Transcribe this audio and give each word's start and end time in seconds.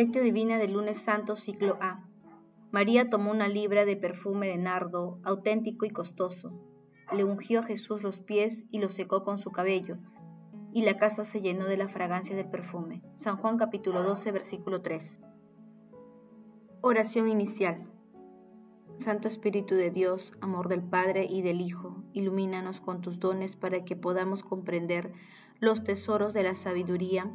Lectio 0.00 0.22
Divina 0.22 0.58
del 0.58 0.74
lunes 0.74 1.00
santo 1.00 1.34
ciclo 1.34 1.76
A. 1.80 2.06
María 2.70 3.10
tomó 3.10 3.32
una 3.32 3.48
libra 3.48 3.84
de 3.84 3.96
perfume 3.96 4.46
de 4.46 4.56
nardo, 4.56 5.18
auténtico 5.24 5.86
y 5.86 5.90
costoso. 5.90 6.52
Le 7.12 7.24
ungió 7.24 7.58
a 7.58 7.62
Jesús 7.64 8.00
los 8.04 8.20
pies 8.20 8.64
y 8.70 8.78
los 8.78 8.94
secó 8.94 9.24
con 9.24 9.38
su 9.38 9.50
cabello, 9.50 9.96
y 10.72 10.82
la 10.82 10.98
casa 10.98 11.24
se 11.24 11.40
llenó 11.40 11.64
de 11.64 11.76
la 11.76 11.88
fragancia 11.88 12.36
del 12.36 12.48
perfume. 12.48 13.02
San 13.16 13.38
Juan 13.38 13.58
capítulo 13.58 14.04
12, 14.04 14.30
versículo 14.30 14.82
3. 14.82 15.18
Oración 16.80 17.28
inicial. 17.28 17.84
Santo 19.00 19.26
Espíritu 19.26 19.74
de 19.74 19.90
Dios, 19.90 20.32
amor 20.40 20.68
del 20.68 20.84
Padre 20.84 21.26
y 21.28 21.42
del 21.42 21.60
Hijo, 21.60 22.04
ilumínanos 22.12 22.80
con 22.80 23.00
tus 23.00 23.18
dones 23.18 23.56
para 23.56 23.84
que 23.84 23.96
podamos 23.96 24.44
comprender 24.44 25.12
los 25.58 25.82
tesoros 25.82 26.34
de 26.34 26.44
la 26.44 26.54
sabiduría 26.54 27.32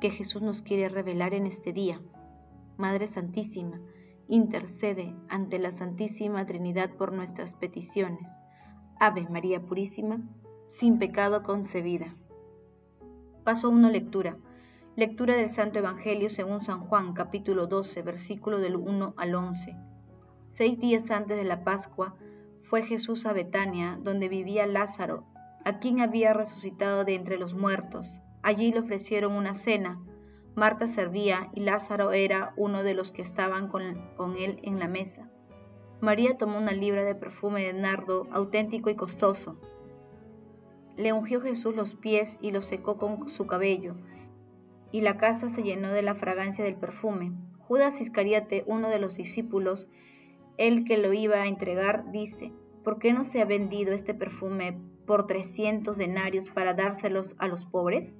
que 0.00 0.10
Jesús 0.10 0.40
nos 0.42 0.62
quiere 0.62 0.88
revelar 0.88 1.34
en 1.34 1.46
este 1.46 1.72
día. 1.72 2.00
Madre 2.78 3.06
Santísima, 3.06 3.80
intercede 4.28 5.14
ante 5.28 5.58
la 5.58 5.70
Santísima 5.70 6.46
Trinidad 6.46 6.90
por 6.96 7.12
nuestras 7.12 7.54
peticiones. 7.54 8.26
Ave 8.98 9.28
María 9.28 9.62
Purísima, 9.62 10.20
sin 10.70 10.98
pecado 10.98 11.42
concebida. 11.42 12.16
Paso 13.44 13.68
1. 13.68 13.90
Lectura. 13.90 14.38
Lectura 14.96 15.36
del 15.36 15.50
Santo 15.50 15.78
Evangelio 15.78 16.30
según 16.30 16.64
San 16.64 16.80
Juan, 16.80 17.12
capítulo 17.12 17.66
12, 17.66 18.02
versículo 18.02 18.58
del 18.58 18.76
1 18.76 19.14
al 19.16 19.34
11. 19.34 19.76
Seis 20.46 20.80
días 20.80 21.10
antes 21.10 21.36
de 21.36 21.44
la 21.44 21.62
Pascua, 21.62 22.16
fue 22.62 22.82
Jesús 22.82 23.26
a 23.26 23.32
Betania, 23.32 23.98
donde 24.02 24.28
vivía 24.28 24.66
Lázaro, 24.66 25.26
a 25.64 25.78
quien 25.78 26.00
había 26.00 26.32
resucitado 26.32 27.04
de 27.04 27.14
entre 27.14 27.38
los 27.38 27.54
muertos 27.54 28.22
Allí 28.42 28.72
le 28.72 28.80
ofrecieron 28.80 29.32
una 29.32 29.54
cena. 29.54 30.00
Marta 30.54 30.86
servía 30.86 31.50
y 31.54 31.60
Lázaro 31.60 32.12
era 32.12 32.52
uno 32.56 32.82
de 32.82 32.94
los 32.94 33.12
que 33.12 33.22
estaban 33.22 33.68
con, 33.68 33.82
él 34.36 34.60
en 34.62 34.78
la 34.78 34.88
mesa. 34.88 35.30
María 36.00 36.38
tomó 36.38 36.58
una 36.58 36.72
libra 36.72 37.04
de 37.04 37.14
perfume 37.14 37.64
de 37.64 37.74
nardo 37.74 38.26
auténtico 38.32 38.88
y 38.88 38.94
costoso. 38.94 39.60
Le 40.96 41.12
ungió 41.12 41.40
Jesús 41.40 41.76
los 41.76 41.94
pies 41.94 42.38
y 42.40 42.50
los 42.50 42.64
secó 42.64 42.96
con 42.96 43.28
su 43.28 43.46
cabello, 43.46 43.94
y 44.92 45.02
la 45.02 45.18
casa 45.18 45.48
se 45.48 45.62
llenó 45.62 45.90
de 45.90 46.02
la 46.02 46.14
fragancia 46.14 46.64
del 46.64 46.76
perfume. 46.76 47.32
Judas 47.58 48.00
Iscariote, 48.00 48.64
uno 48.66 48.88
de 48.88 48.98
los 48.98 49.16
discípulos, 49.16 49.88
el 50.56 50.84
que 50.84 50.98
lo 50.98 51.12
iba 51.12 51.36
a 51.36 51.46
entregar, 51.46 52.10
dice, 52.10 52.52
¿por 52.82 52.98
qué 52.98 53.12
no 53.12 53.24
se 53.24 53.40
ha 53.40 53.44
vendido 53.44 53.92
este 53.92 54.14
perfume 54.14 54.78
por 55.06 55.26
trescientos 55.26 55.96
denarios 55.96 56.48
para 56.48 56.74
dárselos 56.74 57.34
a 57.38 57.46
los 57.46 57.64
pobres? 57.66 58.16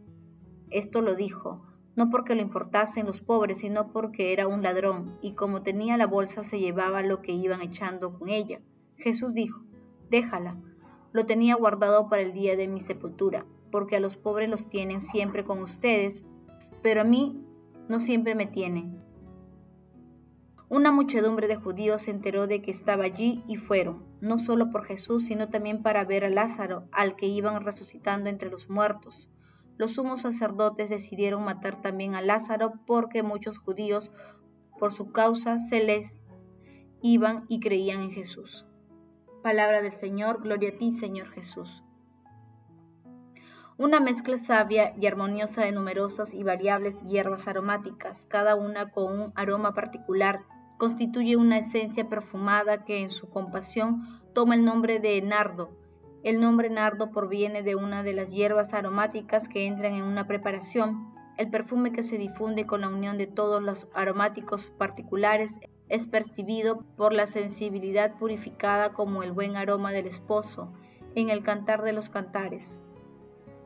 Esto 0.70 1.02
lo 1.02 1.16
dijo, 1.16 1.60
no 1.96 2.10
porque 2.10 2.36
lo 2.36 2.42
importasen 2.42 3.06
los 3.06 3.20
pobres, 3.20 3.58
sino 3.58 3.92
porque 3.92 4.32
era 4.32 4.46
un 4.46 4.62
ladrón, 4.62 5.18
y 5.20 5.32
como 5.32 5.62
tenía 5.62 5.96
la 5.96 6.06
bolsa 6.06 6.44
se 6.44 6.60
llevaba 6.60 7.02
lo 7.02 7.22
que 7.22 7.32
iban 7.32 7.60
echando 7.60 8.16
con 8.16 8.28
ella. 8.28 8.60
Jesús 8.96 9.34
dijo, 9.34 9.62
déjala, 10.10 10.56
lo 11.12 11.27
tenía 11.27 11.56
guardado 11.56 12.08
para 12.08 12.22
el 12.22 12.32
día 12.32 12.56
de 12.56 12.68
mi 12.68 12.78
sepultura, 12.78 13.44
porque 13.72 13.96
a 13.96 14.00
los 14.00 14.16
pobres 14.16 14.48
los 14.48 14.68
tienen 14.68 15.00
siempre 15.00 15.44
con 15.44 15.60
ustedes, 15.60 16.22
pero 16.82 17.00
a 17.00 17.05
mí 17.05 17.44
no 17.88 17.98
siempre 17.98 18.36
me 18.36 18.46
tienen. 18.46 19.00
Una 20.68 20.92
muchedumbre 20.92 21.48
de 21.48 21.56
judíos 21.56 22.02
se 22.02 22.12
enteró 22.12 22.46
de 22.46 22.62
que 22.62 22.70
estaba 22.70 23.02
allí 23.02 23.42
y 23.48 23.56
fueron, 23.56 24.05
no 24.20 24.38
solo 24.38 24.70
por 24.70 24.84
Jesús, 24.84 25.27
sino 25.27 25.48
también 25.48 25.82
para 25.82 26.05
ver 26.05 26.24
a 26.24 26.30
Lázaro, 26.30 26.84
al 26.92 27.16
que 27.16 27.27
iban 27.27 27.64
resucitando 27.64 28.30
entre 28.30 28.50
los 28.50 28.70
muertos 28.70 29.28
los 29.81 29.95
sumos 29.95 30.20
sacerdotes 30.20 30.91
decidieron 30.91 31.42
matar 31.42 31.81
también 31.81 32.14
a 32.14 32.20
Lázaro 32.20 32.74
porque 32.86 33.23
muchos 33.23 33.58
judíos 33.58 34.11
por 34.79 34.92
su 34.92 35.11
causa 35.11 35.58
se 35.58 35.83
les 35.83 36.20
iban 37.01 37.46
y 37.48 37.61
creían 37.61 38.02
en 38.02 38.11
Jesús. 38.11 38.67
Palabra 39.42 39.80
del 39.80 39.92
Señor, 39.92 40.42
gloria 40.42 40.69
a 40.69 40.77
ti 40.77 40.92
Señor 40.92 41.30
Jesús. 41.30 41.83
Una 43.79 44.01
mezcla 44.01 44.36
sabia 44.36 44.95
y 45.01 45.07
armoniosa 45.07 45.63
de 45.63 45.73
numerosas 45.73 46.35
y 46.35 46.42
variables 46.42 47.01
hierbas 47.05 47.48
aromáticas, 47.48 48.27
cada 48.27 48.57
una 48.57 48.90
con 48.90 49.19
un 49.19 49.33
aroma 49.35 49.73
particular, 49.73 50.42
constituye 50.77 51.36
una 51.36 51.57
esencia 51.57 52.07
perfumada 52.07 52.85
que 52.85 53.01
en 53.01 53.08
su 53.08 53.30
compasión 53.30 54.02
toma 54.35 54.57
el 54.57 54.67
nombre 54.67 55.01
de 55.01 55.23
nardo, 55.23 55.70
el 56.23 56.41
nombre 56.41 56.69
nardo 56.69 57.11
proviene 57.13 57.63
de 57.63 57.77
una 57.77 58.03
de 58.03 58.13
las 58.13 58.31
hierbas 58.31 58.75
aromáticas 58.75 59.48
que 59.48 59.67
entran 59.67 59.95
en 59.95 60.05
una 60.05 60.27
preparación. 60.27 61.14
El 61.39 61.48
perfume 61.48 61.92
que 61.92 62.03
se 62.03 62.19
difunde 62.19 62.67
con 62.67 62.83
la 62.83 62.89
unión 62.89 63.17
de 63.17 63.27
todos 63.27 63.63
los 63.63 63.89
aromáticos 63.95 64.67
particulares 64.77 65.55
es 65.89 66.07
percibido 66.07 66.85
por 66.97 67.14
la 67.14 67.27
sensibilidad 67.27 68.19
purificada 68.19 68.92
como 68.92 69.23
el 69.23 69.33
buen 69.33 69.57
aroma 69.57 69.92
del 69.92 70.07
esposo 70.07 70.73
en 71.14 71.31
el 71.31 71.42
cantar 71.42 71.83
de 71.83 71.92
los 71.92 72.11
cantares. 72.11 72.79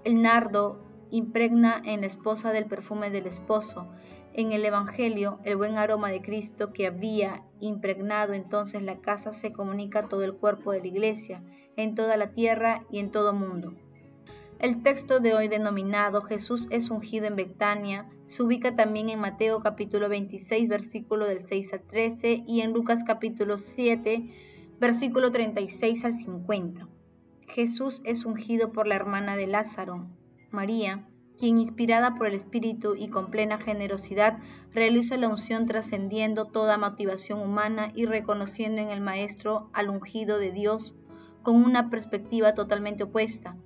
El 0.05 0.23
nardo 0.23 0.84
impregna 1.11 1.83
en 1.85 2.03
la 2.03 2.07
esposa 2.07 2.53
del 2.53 2.67
perfume 2.67 3.11
del 3.11 3.27
esposo. 3.27 3.89
En 4.33 4.53
el 4.53 4.65
Evangelio, 4.65 5.39
el 5.45 5.57
buen 5.57 5.79
aroma 5.79 6.11
de 6.11 6.23
Cristo 6.23 6.73
que 6.73 6.87
había 6.87 7.45
impregnado 7.61 8.35
entonces 8.35 8.83
la 8.83 8.99
casa 9.01 9.33
se 9.33 9.53
comunica 9.53 10.01
a 10.01 10.09
todo 10.09 10.25
el 10.25 10.35
cuerpo 10.35 10.73
de 10.73 10.81
la 10.81 10.87
iglesia 10.89 11.43
en 11.77 11.95
toda 11.95 12.17
la 12.17 12.31
tierra 12.31 12.85
y 12.91 12.99
en 12.99 13.11
todo 13.11 13.33
mundo. 13.33 13.75
El 14.59 14.83
texto 14.83 15.21
de 15.21 15.35
hoy 15.35 15.49
denominado 15.49 16.23
Jesús 16.23 16.69
es 16.71 16.91
ungido 16.91 17.27
en 17.27 17.37
Betania 17.37 18.09
se 18.27 18.43
ubica 18.43 18.75
también 18.75 19.11
en 19.11 19.21
Mateo 19.21 19.61
capítulo 19.61 20.09
26 20.09 20.69
versículo 20.69 21.27
del 21.27 21.45
6 21.45 21.75
al 21.75 21.83
13 21.83 22.45
y 22.47 22.63
en 22.63 22.73
Lucas 22.73 23.05
capítulo 23.07 23.59
7 23.59 24.31
versículo 24.81 25.31
36 25.31 26.05
al 26.05 26.15
50. 26.15 26.89
Jesús 27.49 28.01
es 28.05 28.25
ungido 28.25 28.73
por 28.73 28.87
la 28.87 28.97
hermana 28.97 29.37
de 29.37 29.47
Lázaro, 29.47 30.07
María, 30.55 31.07
quien 31.39 31.59
inspirada 31.59 32.15
por 32.15 32.29
el 32.29 32.35
Espíritu 32.35 32.95
y 32.97 33.09
con 33.09 33.31
plena 33.31 33.59
generosidad 33.59 34.39
realiza 34.73 35.17
la 35.17 35.29
unción 35.29 35.67
trascendiendo 35.67 36.47
toda 36.47 36.79
motivación 36.79 37.41
humana 37.41 37.91
y 37.95 38.07
reconociendo 38.07 38.81
en 38.81 38.91
el 38.91 39.01
Maestro 39.01 39.69
al 39.73 39.91
ungido 39.91 40.39
de 40.39 40.53
Dios 40.53 40.95
con 41.43 41.57
una 41.57 41.91
perspectiva 41.91 42.55
totalmente 42.55 43.05
opuesta. 43.05 43.57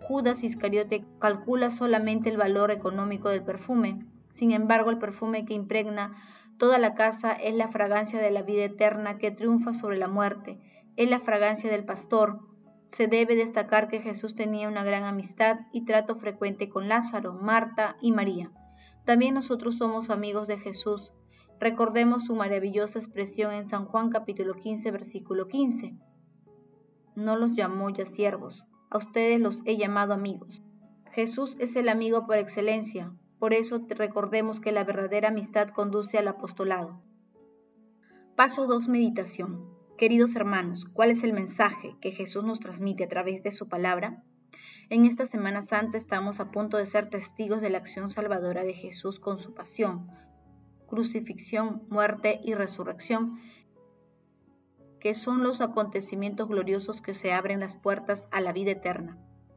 Judas 0.00 0.44
Iscariote 0.44 1.04
calcula 1.18 1.70
solamente 1.70 2.30
el 2.30 2.36
valor 2.36 2.70
económico 2.70 3.28
del 3.30 3.42
perfume. 3.42 4.06
Sin 4.32 4.52
embargo, 4.52 4.90
el 4.90 4.98
perfume 4.98 5.44
que 5.44 5.54
impregna 5.54 6.12
toda 6.58 6.78
la 6.78 6.94
casa 6.94 7.32
es 7.32 7.54
la 7.54 7.68
fragancia 7.68 8.20
de 8.20 8.30
la 8.30 8.42
vida 8.42 8.64
eterna 8.64 9.18
que 9.18 9.32
triunfa 9.32 9.72
sobre 9.72 9.98
la 9.98 10.08
muerte. 10.08 10.60
Es 10.96 11.10
la 11.10 11.18
fragancia 11.18 11.70
del 11.70 11.84
pastor. 11.84 12.40
Se 12.92 13.06
debe 13.08 13.36
destacar 13.36 13.88
que 13.88 14.00
Jesús 14.00 14.34
tenía 14.34 14.68
una 14.68 14.84
gran 14.84 15.04
amistad 15.04 15.60
y 15.72 15.84
trato 15.84 16.16
frecuente 16.16 16.68
con 16.68 16.88
Lázaro, 16.88 17.34
Marta 17.34 17.96
y 18.00 18.12
María. 18.12 18.50
También 19.04 19.34
nosotros 19.34 19.76
somos 19.76 20.10
amigos 20.10 20.48
de 20.48 20.58
Jesús. 20.58 21.12
Recordemos 21.60 22.24
su 22.24 22.34
maravillosa 22.34 22.98
expresión 22.98 23.52
en 23.52 23.64
San 23.64 23.86
Juan 23.86 24.10
capítulo 24.10 24.54
15 24.54 24.90
versículo 24.90 25.48
15 25.48 25.96
no 27.16 27.34
los 27.36 27.54
llamó 27.54 27.90
ya 27.90 28.04
siervos, 28.04 28.66
a 28.90 28.98
ustedes 28.98 29.40
los 29.40 29.62
he 29.64 29.76
llamado 29.76 30.12
amigos. 30.12 30.62
Jesús 31.12 31.56
es 31.58 31.74
el 31.74 31.88
amigo 31.88 32.26
por 32.26 32.36
excelencia, 32.36 33.10
por 33.38 33.54
eso 33.54 33.80
recordemos 33.88 34.60
que 34.60 34.70
la 34.70 34.84
verdadera 34.84 35.28
amistad 35.28 35.68
conduce 35.70 36.18
al 36.18 36.28
apostolado. 36.28 37.00
Paso 38.36 38.66
2. 38.66 38.88
Meditación. 38.88 39.75
Queridos 39.98 40.36
hermanos, 40.36 40.84
¿cuál 40.92 41.10
es 41.10 41.24
el 41.24 41.32
mensaje 41.32 41.96
que 42.02 42.12
Jesús 42.12 42.44
nos 42.44 42.60
transmite 42.60 43.04
a 43.04 43.08
través 43.08 43.42
de 43.42 43.50
su 43.50 43.66
palabra? 43.66 44.22
En 44.90 45.06
esta 45.06 45.26
Semana 45.26 45.62
Santa 45.62 45.96
estamos 45.96 46.38
a 46.38 46.50
punto 46.50 46.76
de 46.76 46.84
ser 46.84 47.08
testigos 47.08 47.62
de 47.62 47.70
la 47.70 47.78
acción 47.78 48.10
salvadora 48.10 48.62
de 48.62 48.74
Jesús 48.74 49.18
con 49.18 49.38
su 49.38 49.54
pasión, 49.54 50.10
crucifixión, 50.86 51.84
muerte 51.88 52.40
y 52.44 52.52
resurrección 52.52 53.40
que 55.00 55.14
son 55.14 55.42
los 55.42 55.62
acontecimientos 55.62 56.46
gloriosos 56.46 57.00
que 57.00 57.14
se 57.14 57.32
abren 57.32 57.60
las 57.60 57.74
puertas 57.74 58.28
a 58.30 58.42
la 58.42 58.52
vida 58.52 58.72
eterna. 58.72 59.16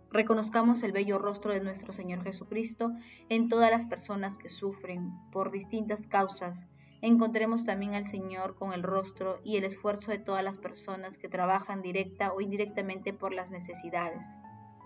Reconozcamos 0.10 0.84
el 0.84 0.94
bello 0.94 1.18
rostro 1.18 1.52
de 1.52 1.60
nuestro 1.60 1.92
Señor 1.92 2.24
Jesucristo 2.24 2.94
en 3.28 3.50
todas 3.50 3.72
las 3.72 3.86
personas 3.88 4.38
que 4.38 4.48
sufren 4.48 5.12
por 5.34 5.52
distintas 5.52 6.08
causas. 6.08 6.66
Encontremos 7.02 7.64
también 7.64 7.96
al 7.96 8.06
Señor 8.06 8.56
con 8.56 8.74
el 8.74 8.84
rostro 8.84 9.40
y 9.44 9.56
el 9.56 9.64
esfuerzo 9.64 10.12
de 10.12 10.20
todas 10.20 10.44
las 10.44 10.58
personas 10.58 11.18
que 11.18 11.30
trabajan 11.30 11.82
directa 11.82 12.34
o 12.34 12.42
indirectamente 12.42 13.14
por 13.14 13.34
las 13.34 13.52
necesidades, 13.52 14.26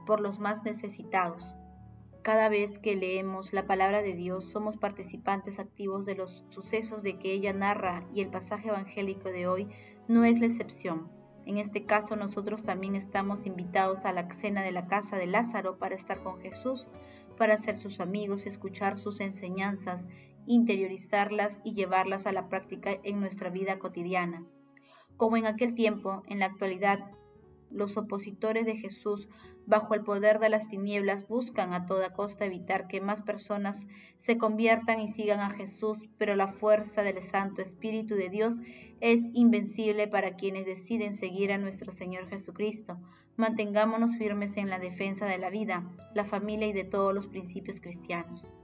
por 0.05 0.19
los 0.19 0.37
más 0.37 0.63
necesitados. 0.63 1.43
Cada 2.21 2.49
vez 2.49 2.77
que 2.77 2.95
leemos 2.95 3.51
la 3.51 3.65
palabra 3.65 4.01
de 4.01 4.13
Dios 4.13 4.45
somos 4.45 4.77
participantes 4.77 5.59
activos 5.59 6.05
de 6.05 6.15
los 6.15 6.45
sucesos 6.49 7.01
de 7.01 7.17
que 7.17 7.33
ella 7.33 7.51
narra 7.51 8.05
y 8.13 8.21
el 8.21 8.29
pasaje 8.29 8.69
evangélico 8.69 9.29
de 9.29 9.47
hoy 9.47 9.67
no 10.07 10.23
es 10.23 10.39
la 10.39 10.45
excepción. 10.45 11.09
En 11.45 11.57
este 11.57 11.85
caso 11.85 12.15
nosotros 12.15 12.63
también 12.63 12.95
estamos 12.95 13.45
invitados 13.45 14.05
a 14.05 14.13
la 14.13 14.31
cena 14.35 14.61
de 14.61 14.71
la 14.71 14.87
casa 14.87 15.17
de 15.17 15.25
Lázaro 15.27 15.77
para 15.77 15.95
estar 15.95 16.21
con 16.23 16.39
Jesús, 16.39 16.87
para 17.37 17.57
ser 17.57 17.75
sus 17.75 17.99
amigos, 17.99 18.45
escuchar 18.45 18.97
sus 18.97 19.19
enseñanzas 19.19 20.07
interiorizarlas 20.47 21.61
y 21.63 21.73
llevarlas 21.73 22.25
a 22.27 22.31
la 22.31 22.49
práctica 22.49 22.97
en 23.03 23.19
nuestra 23.19 23.49
vida 23.49 23.79
cotidiana. 23.79 24.45
Como 25.17 25.37
en 25.37 25.45
aquel 25.45 25.75
tiempo, 25.75 26.23
en 26.27 26.39
la 26.39 26.45
actualidad, 26.45 27.11
los 27.73 27.97
opositores 27.97 28.65
de 28.65 28.75
Jesús, 28.75 29.27
bajo 29.65 29.93
el 29.95 30.03
poder 30.03 30.39
de 30.39 30.49
las 30.49 30.69
tinieblas, 30.69 31.27
buscan 31.27 31.73
a 31.73 31.85
toda 31.85 32.13
costa 32.13 32.45
evitar 32.45 32.87
que 32.87 33.01
más 33.01 33.21
personas 33.21 33.87
se 34.17 34.37
conviertan 34.37 34.99
y 34.99 35.07
sigan 35.07 35.39
a 35.39 35.51
Jesús, 35.51 35.97
pero 36.17 36.35
la 36.35 36.47
fuerza 36.47 37.01
del 37.01 37.21
Santo 37.21 37.61
Espíritu 37.61 38.15
de 38.15 38.29
Dios 38.29 38.55
es 39.01 39.29
invencible 39.33 40.07
para 40.07 40.35
quienes 40.35 40.65
deciden 40.65 41.15
seguir 41.17 41.51
a 41.51 41.57
nuestro 41.57 41.91
Señor 41.91 42.27
Jesucristo. 42.29 42.99
Mantengámonos 43.35 44.15
firmes 44.17 44.57
en 44.57 44.69
la 44.69 44.79
defensa 44.79 45.25
de 45.25 45.39
la 45.39 45.49
vida, 45.49 45.83
la 46.13 46.25
familia 46.25 46.67
y 46.67 46.73
de 46.73 46.83
todos 46.83 47.13
los 47.13 47.27
principios 47.27 47.81
cristianos. 47.81 48.62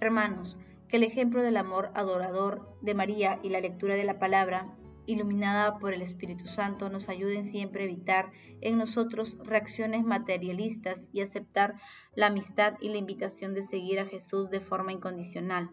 Hermanos, 0.00 0.56
que 0.88 0.96
el 0.96 1.02
ejemplo 1.02 1.42
del 1.42 1.56
amor 1.56 1.90
adorador 1.94 2.76
de 2.80 2.94
María 2.94 3.40
y 3.42 3.50
la 3.50 3.60
lectura 3.60 3.94
de 3.94 4.04
la 4.04 4.18
palabra 4.18 4.74
iluminada 5.06 5.78
por 5.78 5.94
el 5.94 6.02
Espíritu 6.02 6.46
Santo, 6.46 6.90
nos 6.90 7.08
ayuden 7.08 7.46
siempre 7.46 7.82
a 7.82 7.86
evitar 7.86 8.30
en 8.60 8.76
nosotros 8.76 9.38
reacciones 9.42 10.04
materialistas 10.04 11.00
y 11.12 11.22
aceptar 11.22 11.76
la 12.14 12.26
amistad 12.26 12.74
y 12.80 12.90
la 12.90 12.98
invitación 12.98 13.54
de 13.54 13.66
seguir 13.66 14.00
a 14.00 14.06
Jesús 14.06 14.50
de 14.50 14.60
forma 14.60 14.92
incondicional. 14.92 15.70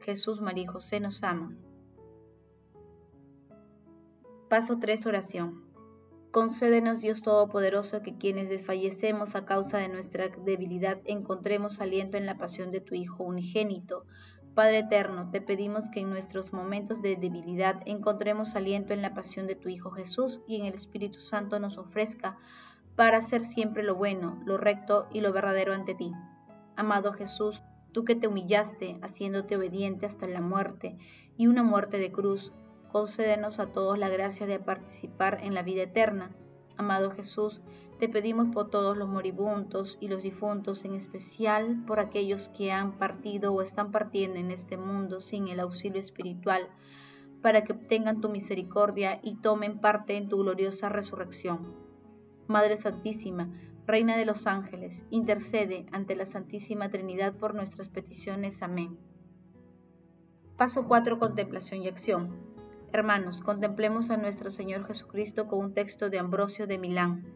Jesús, 0.00 0.40
María 0.40 0.64
y 0.64 0.66
José 0.68 1.00
nos 1.00 1.22
aman. 1.22 1.58
Paso 4.48 4.78
3. 4.78 5.04
Oración. 5.04 5.67
Concédenos, 6.30 7.00
Dios 7.00 7.22
Todopoderoso, 7.22 8.02
que 8.02 8.16
quienes 8.16 8.48
desfallecemos 8.48 9.34
a 9.34 9.44
causa 9.44 9.78
de 9.78 9.88
nuestra 9.88 10.28
debilidad 10.28 11.00
encontremos 11.04 11.80
aliento 11.80 12.16
en 12.16 12.26
la 12.26 12.36
pasión 12.36 12.70
de 12.70 12.80
tu 12.80 12.94
Hijo 12.94 13.24
unigénito 13.24 14.04
Padre 14.58 14.78
eterno, 14.78 15.30
te 15.30 15.40
pedimos 15.40 15.88
que 15.88 16.00
en 16.00 16.10
nuestros 16.10 16.52
momentos 16.52 17.00
de 17.00 17.14
debilidad 17.14 17.80
encontremos 17.86 18.56
aliento 18.56 18.92
en 18.92 19.02
la 19.02 19.14
pasión 19.14 19.46
de 19.46 19.54
tu 19.54 19.68
Hijo 19.68 19.92
Jesús 19.92 20.40
y 20.48 20.56
en 20.56 20.64
el 20.64 20.74
Espíritu 20.74 21.20
Santo 21.20 21.60
nos 21.60 21.78
ofrezca 21.78 22.36
para 22.96 23.18
hacer 23.18 23.44
siempre 23.44 23.84
lo 23.84 23.94
bueno, 23.94 24.42
lo 24.46 24.58
recto 24.58 25.06
y 25.12 25.20
lo 25.20 25.32
verdadero 25.32 25.74
ante 25.74 25.94
ti. 25.94 26.10
Amado 26.74 27.12
Jesús, 27.12 27.62
tú 27.92 28.04
que 28.04 28.16
te 28.16 28.26
humillaste, 28.26 28.98
haciéndote 29.00 29.54
obediente 29.56 30.06
hasta 30.06 30.26
la 30.26 30.40
muerte 30.40 30.98
y 31.36 31.46
una 31.46 31.62
muerte 31.62 31.98
de 31.98 32.10
cruz, 32.10 32.52
concédenos 32.92 33.58
a 33.58 33.66
todos 33.66 33.98
la 33.98 34.08
gracia 34.08 34.46
de 34.46 34.58
participar 34.58 35.40
en 35.42 35.54
la 35.54 35.62
vida 35.62 35.82
eterna. 35.82 36.30
Amado 36.76 37.10
Jesús, 37.10 37.60
te 37.98 38.08
pedimos 38.08 38.48
por 38.54 38.70
todos 38.70 38.96
los 38.96 39.08
moribundos 39.08 39.98
y 40.00 40.08
los 40.08 40.22
difuntos, 40.22 40.84
en 40.84 40.94
especial 40.94 41.84
por 41.86 42.00
aquellos 42.00 42.48
que 42.48 42.72
han 42.72 42.98
partido 42.98 43.52
o 43.52 43.62
están 43.62 43.90
partiendo 43.90 44.38
en 44.38 44.50
este 44.50 44.76
mundo 44.76 45.20
sin 45.20 45.48
el 45.48 45.60
auxilio 45.60 46.00
espiritual, 46.00 46.68
para 47.42 47.64
que 47.64 47.72
obtengan 47.72 48.20
tu 48.20 48.28
misericordia 48.28 49.20
y 49.22 49.36
tomen 49.36 49.80
parte 49.80 50.16
en 50.16 50.28
tu 50.28 50.38
gloriosa 50.38 50.88
resurrección. 50.88 51.74
Madre 52.46 52.76
Santísima, 52.76 53.50
Reina 53.88 54.18
de 54.18 54.26
los 54.26 54.46
ángeles, 54.46 55.06
intercede 55.08 55.86
ante 55.92 56.14
la 56.14 56.26
Santísima 56.26 56.90
Trinidad 56.90 57.34
por 57.34 57.54
nuestras 57.54 57.88
peticiones. 57.88 58.60
Amén. 58.62 58.98
Paso 60.58 60.86
4. 60.86 61.18
Contemplación 61.18 61.82
y 61.82 61.88
acción. 61.88 62.47
Hermanos, 62.90 63.42
contemplemos 63.42 64.08
a 64.08 64.16
nuestro 64.16 64.50
Señor 64.50 64.86
Jesucristo 64.86 65.46
con 65.46 65.58
un 65.58 65.74
texto 65.74 66.08
de 66.08 66.18
Ambrosio 66.18 66.66
de 66.66 66.78
Milán. 66.78 67.26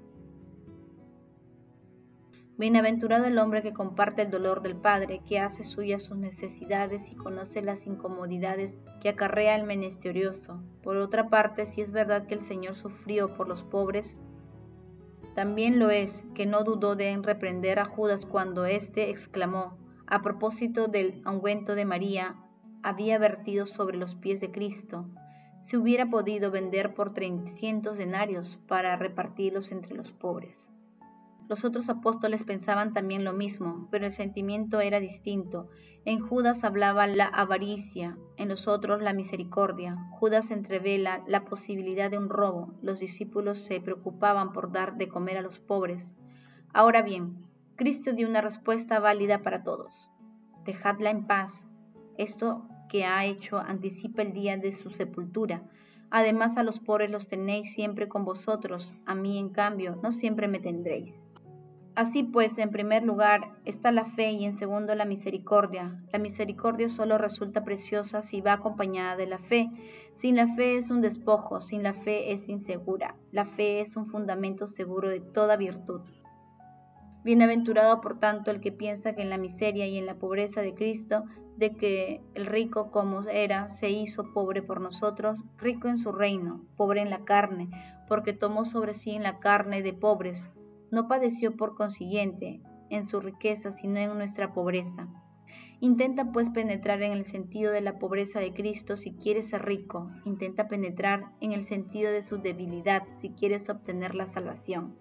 Bienaventurado 2.57 3.27
el 3.27 3.37
hombre 3.37 3.63
que 3.63 3.75
comparte 3.75 4.23
el 4.23 4.31
dolor 4.31 4.63
del 4.63 4.77
Padre, 4.77 5.21
que 5.27 5.41
hace 5.41 5.63
suyas 5.63 6.05
sus 6.05 6.17
necesidades 6.17 7.11
y 7.11 7.17
conoce 7.17 7.61
las 7.61 7.87
incomodidades 7.87 8.79
que 9.03 9.11
acarrea 9.11 9.55
el 9.55 9.65
menesterioso. 9.65 10.63
Por 10.83 10.97
otra 10.97 11.29
parte, 11.29 11.67
si 11.67 11.83
es 11.83 11.93
verdad 11.93 12.27
que 12.27 12.35
el 12.35 12.41
Señor 12.41 12.77
sufrió 12.77 13.37
por 13.37 13.47
los 13.47 13.63
pobres, 13.63 14.17
también 15.35 15.79
lo 15.79 15.91
es 15.91 16.23
que 16.35 16.47
no 16.47 16.65
dudó 16.65 16.97
de 16.97 17.15
reprender 17.23 17.79
a 17.79 17.85
Judas 17.85 18.25
cuando 18.25 18.65
éste 18.65 19.11
exclamó, 19.11 19.77
a 20.07 20.23
propósito 20.23 20.89
del 20.89 21.23
ungüento 21.27 21.75
de 21.75 21.85
María, 21.85 22.37
había 22.83 23.19
vertido 23.19 23.67
sobre 23.67 23.99
los 23.99 24.15
pies 24.15 24.41
de 24.41 24.51
Cristo, 24.51 25.07
se 25.63 25.79
hubiera 25.79 26.11
podido 26.11 26.51
vender 26.51 26.93
por 26.93 27.15
trescientos 27.15 27.97
denarios 27.97 28.59
para 28.69 28.97
repartirlos 28.97 29.73
entre 29.73 29.95
los 29.95 30.13
pobres. 30.13 30.71
Los 31.49 31.65
otros 31.65 31.89
apóstoles 31.89 32.45
pensaban 32.45 32.93
también 32.93 33.25
lo 33.25 33.33
mismo, 33.33 33.89
pero 33.91 34.07
el 34.07 34.13
sentimiento 34.13 34.81
era 34.81 35.01
distinto. 35.01 35.69
En 36.05 36.21
Judas 36.21 36.65
hablaba 36.65 37.07
la 37.07 37.27
avaricia, 37.27 38.17
en 38.37 38.49
los 38.49 38.69
otros 38.69 39.03
la 39.03 39.13
misericordia. 39.13 39.97
Judas 40.13 40.51
entrevela 40.51 41.23
la 41.27 41.45
posibilidad 41.45 42.11
de 42.11 42.19
un 42.19 42.29
robo. 42.29 42.75
Los 42.81 43.01
discípulos 43.01 43.59
se 43.59 43.81
preocupaban 43.81 44.53
por 44.53 44.73
dar 44.73 44.97
de 44.97 45.09
comer 45.09 45.39
a 45.39 45.43
los 45.43 45.59
pobres. 45.59 46.15
Ahora 46.73 47.03
bien, 47.03 47.45
Cristo 47.77 48.13
dio 48.13 48.29
una 48.29 48.41
respuesta 48.41 48.99
válida 48.99 49.43
para 49.43 49.63
todos. 49.63 50.11
Dejadla 50.65 51.11
en 51.11 51.27
paz. 51.27 51.67
Esto 52.19 52.67
que 52.93 53.07
ha 53.07 53.25
hecho 53.25 53.57
anticipa 53.57 54.21
el 54.21 54.35
día 54.35 54.59
de 54.59 54.71
su 54.71 54.91
sepultura. 54.91 55.63
Además 56.11 56.59
a 56.59 56.63
los 56.63 56.79
pobres 56.79 57.11
los 57.11 57.27
tenéis 57.27 57.73
siempre 57.73 58.07
con 58.07 58.27
vosotros, 58.27 58.93
a 59.07 59.15
mí 59.15 59.39
en 59.39 59.49
cambio 59.49 59.99
no 60.03 60.13
siempre 60.13 60.47
me 60.47 60.61
tendréis. 60.61 61.15
Así 61.95 62.23
pues, 62.23 62.59
en 62.59 62.71
primer 62.71 63.03
lugar 63.03 63.53
está 63.65 63.93
la 63.93 64.05
fe 64.05 64.33
y 64.33 64.45
en 64.45 64.59
segundo 64.59 64.95
la 64.95 65.07
misericordia. 65.07 66.03
La 66.13 66.19
misericordia 66.19 66.91
solo 66.91 67.17
resulta 67.17 67.65
preciosa 67.65 68.21
si 68.21 68.43
va 68.43 68.53
acompañada 68.53 69.17
de 69.17 69.27
la 69.27 69.39
fe. 69.39 69.71
Sin 70.13 70.37
la 70.37 70.55
fe 70.55 70.77
es 70.77 70.91
un 70.91 71.01
despojo, 71.01 71.61
sin 71.61 71.83
la 71.83 71.95
fe 71.95 72.33
es 72.33 72.47
insegura. 72.51 73.17
La 73.31 73.47
fe 73.47 73.81
es 73.81 73.97
un 73.97 74.07
fundamento 74.07 74.67
seguro 74.67 75.09
de 75.09 75.21
toda 75.21 75.57
virtud. 75.57 76.03
Bienaventurado 77.25 78.01
por 78.01 78.19
tanto 78.19 78.51
el 78.51 78.61
que 78.61 78.73
piensa 78.73 79.15
que 79.15 79.23
en 79.23 79.31
la 79.31 79.39
miseria 79.39 79.87
y 79.87 79.99
en 79.99 80.07
la 80.07 80.17
pobreza 80.17 80.61
de 80.61 80.75
Cristo, 80.75 81.25
de 81.57 81.77
que 81.77 82.21
el 82.35 82.47
rico 82.47 82.91
como 82.91 83.23
era, 83.29 83.69
se 83.69 83.91
hizo 83.91 84.33
pobre 84.33 84.63
por 84.63 84.81
nosotros, 84.81 85.45
rico 85.59 85.89
en 85.89 85.99
su 85.99 86.13
reino, 86.13 86.65
pobre 86.77 87.03
en 87.03 87.11
la 87.11 87.25
carne, 87.25 87.69
porque 88.09 88.33
tomó 88.33 88.65
sobre 88.65 88.95
sí 88.95 89.13
en 89.13 89.23
la 89.23 89.39
carne 89.39 89.83
de 89.83 89.93
pobres 89.93 90.51
no 90.93 91.09
padeció 91.09 91.57
por 91.57 91.75
consiguiente 91.75 92.61
en 92.91 93.09
su 93.09 93.19
riqueza, 93.19 93.73
sino 93.73 93.99
en 93.99 94.17
nuestra 94.19 94.53
pobreza. 94.53 95.09
Intenta 95.81 96.31
pues 96.31 96.51
penetrar 96.51 97.03
en 97.03 97.13
el 97.13 97.25
sentido 97.25 97.73
de 97.73 97.81
la 97.81 97.99
pobreza 97.99 98.39
de 98.39 98.53
Cristo 98.53 98.97
si 98.99 99.15
quieres 99.15 99.49
ser 99.49 99.65
rico. 99.65 100.11
Intenta 100.27 100.69
penetrar 100.69 101.33
en 101.41 101.53
el 101.53 101.65
sentido 101.65 102.13
de 102.13 102.23
su 102.23 102.37
debilidad 102.37 103.03
si 103.17 103.31
quieres 103.31 103.69
obtener 103.71 104.15
la 104.15 104.27
salvación. 104.27 104.95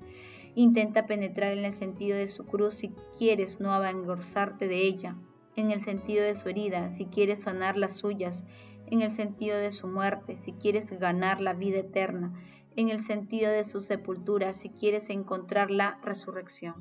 Intenta 0.55 1.05
penetrar 1.05 1.53
en 1.53 1.65
el 1.65 1.73
sentido 1.73 2.17
de 2.17 2.27
su 2.27 2.45
cruz 2.45 2.75
si 2.75 2.93
quieres 3.17 3.59
no 3.59 3.73
avangorzarte 3.73 4.67
de 4.67 4.81
ella. 4.81 5.15
En 5.55 5.71
el 5.71 5.81
sentido 5.81 6.23
de 6.23 6.35
su 6.35 6.49
herida 6.49 6.91
si 6.91 7.05
quieres 7.05 7.41
sanar 7.41 7.77
las 7.77 7.95
suyas. 7.95 8.43
En 8.87 9.01
el 9.01 9.11
sentido 9.11 9.57
de 9.57 9.71
su 9.71 9.87
muerte 9.87 10.35
si 10.37 10.53
quieres 10.53 10.91
ganar 10.91 11.41
la 11.41 11.53
vida 11.53 11.79
eterna 11.79 12.33
en 12.75 12.89
el 12.89 13.03
sentido 13.03 13.51
de 13.51 13.63
su 13.63 13.81
sepultura 13.81 14.53
si 14.53 14.69
quieres 14.69 15.09
encontrar 15.09 15.71
la 15.71 15.99
resurrección. 16.03 16.75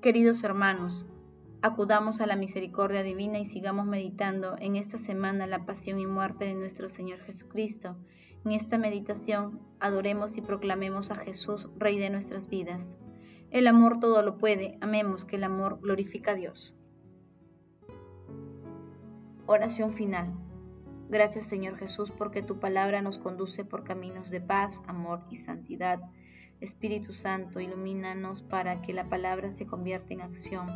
Queridos 0.00 0.42
hermanos, 0.44 1.04
acudamos 1.60 2.20
a 2.20 2.26
la 2.26 2.36
misericordia 2.36 3.02
divina 3.02 3.38
y 3.38 3.44
sigamos 3.44 3.86
meditando 3.86 4.56
en 4.58 4.76
esta 4.76 4.98
semana 4.98 5.46
la 5.46 5.66
pasión 5.66 6.00
y 6.00 6.06
muerte 6.06 6.46
de 6.46 6.54
nuestro 6.54 6.88
Señor 6.88 7.20
Jesucristo. 7.20 7.96
En 8.44 8.52
esta 8.52 8.76
meditación 8.76 9.60
adoremos 9.78 10.36
y 10.36 10.40
proclamemos 10.40 11.10
a 11.10 11.16
Jesús, 11.16 11.68
Rey 11.76 11.98
de 11.98 12.10
nuestras 12.10 12.48
vidas. 12.48 12.96
El 13.50 13.66
amor 13.66 14.00
todo 14.00 14.22
lo 14.22 14.38
puede, 14.38 14.78
amemos 14.80 15.24
que 15.24 15.36
el 15.36 15.44
amor 15.44 15.78
glorifica 15.80 16.32
a 16.32 16.34
Dios. 16.34 16.74
Oración 19.46 19.92
final. 19.92 20.32
Gracias 21.08 21.44
Señor 21.44 21.76
Jesús 21.76 22.10
porque 22.10 22.42
tu 22.42 22.58
palabra 22.58 23.02
nos 23.02 23.18
conduce 23.18 23.64
por 23.64 23.84
caminos 23.84 24.30
de 24.30 24.40
paz, 24.40 24.80
amor 24.86 25.24
y 25.30 25.36
santidad. 25.36 26.00
Espíritu 26.60 27.12
Santo, 27.12 27.60
ilumínanos 27.60 28.40
para 28.40 28.80
que 28.82 28.92
la 28.92 29.08
palabra 29.08 29.50
se 29.50 29.66
convierta 29.66 30.14
en 30.14 30.22
acción. 30.22 30.66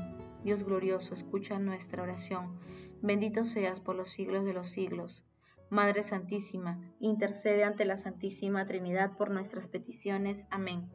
Dios 0.44 0.62
glorioso, 0.62 1.14
escucha 1.14 1.58
nuestra 1.58 2.02
oración. 2.02 2.58
Bendito 3.02 3.44
seas 3.44 3.80
por 3.80 3.96
los 3.96 4.11
siglos 4.11 4.44
de 4.44 4.52
los 4.52 4.68
siglos. 4.68 5.25
Madre 5.70 6.02
Santísima, 6.02 6.80
intercede 7.00 7.64
ante 7.64 7.85
la 7.85 7.96
Santísima 7.96 8.66
Trinidad 8.66 9.16
por 9.16 9.30
nuestras 9.30 9.66
peticiones. 9.66 10.46
Amén. 10.50 10.88